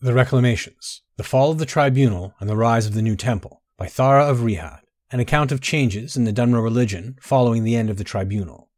[0.00, 3.88] The Reclamations The Fall of the Tribunal and the Rise of the New Temple by
[3.88, 7.96] Thara of Rihad, an account of changes in the Dunmer religion following the end of
[7.96, 8.70] the Tribunal.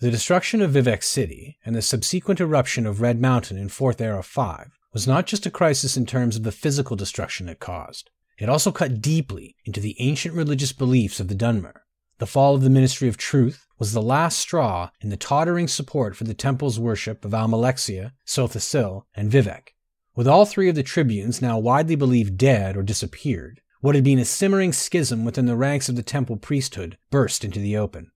[0.00, 4.22] The destruction of Vivec City and the subsequent eruption of Red Mountain in 4th Era
[4.22, 8.10] 5 was not just a crisis in terms of the physical destruction it caused.
[8.36, 11.80] It also cut deeply into the ancient religious beliefs of the Dunmer.
[12.18, 16.14] The fall of the Ministry of Truth was the last straw in the tottering support
[16.14, 19.68] for the temple's worship of Almalexia, Sotha Sil, and Vivec
[20.18, 24.18] with all three of the tribunes now widely believed dead or disappeared, what had been
[24.18, 28.10] a simmering schism within the ranks of the temple priesthood burst into the open.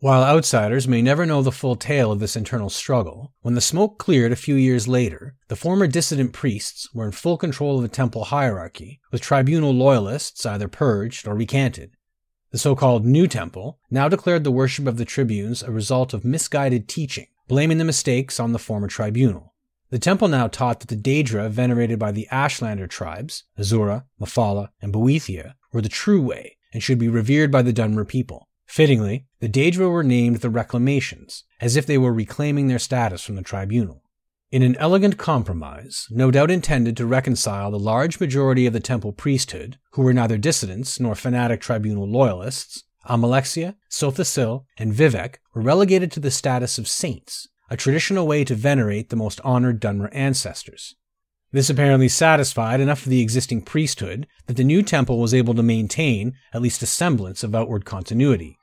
[0.00, 3.96] While outsiders may never know the full tale of this internal struggle, when the smoke
[3.96, 7.88] cleared a few years later, the former dissident priests were in full control of the
[7.88, 11.92] temple hierarchy, with tribunal loyalists either purged or recanted.
[12.50, 16.24] The so called New Temple now declared the worship of the tribunes a result of
[16.24, 19.52] misguided teaching, blaming the mistakes on the former tribunal.
[19.90, 24.92] The temple now taught that the Daedra venerated by the Ashlander tribes, Azura, Mephala, and
[24.92, 28.48] Boethia, were the true way and should be revered by the Dunmer people.
[28.66, 33.36] Fittingly, the Daedra were named the Reclamations, as if they were reclaiming their status from
[33.36, 34.02] the tribunal.
[34.50, 39.12] In an elegant compromise, no doubt intended to reconcile the large majority of the temple
[39.12, 46.10] priesthood, who were neither dissidents nor fanatic tribunal loyalists, Almalexia, Sothisil, and Vivec were relegated
[46.12, 50.94] to the status of saints a traditional way to venerate the most honored Dunmer ancestors.
[51.52, 55.62] This apparently satisfied enough of the existing priesthood that the new temple was able to
[55.62, 58.58] maintain at least a semblance of outward continuity.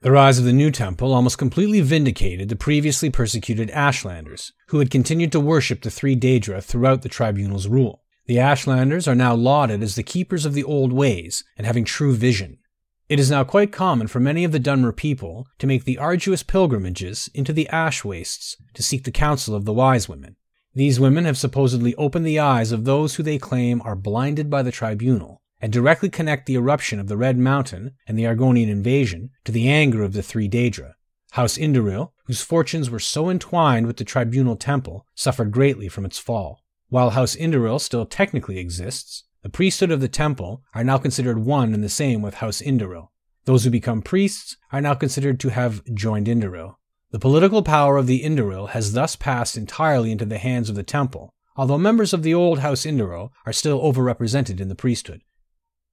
[0.00, 4.90] The rise of the new temple almost completely vindicated the previously persecuted Ashlanders, who had
[4.90, 8.04] continued to worship the three Daedra throughout the tribunal's rule.
[8.26, 12.14] The Ashlanders are now lauded as the keepers of the old ways and having true
[12.14, 12.57] vision.
[13.08, 16.42] It is now quite common for many of the Dunmer people to make the arduous
[16.42, 20.36] pilgrimages into the ash wastes to seek the counsel of the wise women.
[20.74, 24.62] These women have supposedly opened the eyes of those who they claim are blinded by
[24.62, 29.30] the tribunal, and directly connect the eruption of the Red Mountain and the Argonian invasion
[29.44, 30.92] to the anger of the three Daedra.
[31.30, 36.18] House Indoril, whose fortunes were so entwined with the tribunal temple, suffered greatly from its
[36.18, 36.62] fall.
[36.90, 41.72] While House Indoril still technically exists, the priesthood of the temple are now considered one
[41.72, 43.08] and the same with House Indoril.
[43.44, 46.76] Those who become priests are now considered to have joined Indoril.
[47.12, 50.82] The political power of the Indoril has thus passed entirely into the hands of the
[50.82, 55.22] temple, although members of the old House Indoril are still overrepresented in the priesthood.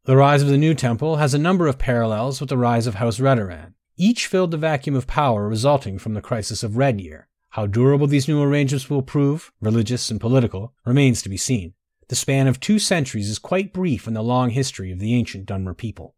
[0.06, 2.96] The rise of the new temple has a number of parallels with the rise of
[2.96, 3.74] House Redoran.
[3.96, 7.30] Each filled the vacuum of power resulting from the crisis of Red Year.
[7.50, 11.74] How durable these new arrangements will prove, religious and political, remains to be seen.
[12.08, 15.48] The span of two centuries is quite brief in the long history of the ancient
[15.48, 16.16] Dunmer people.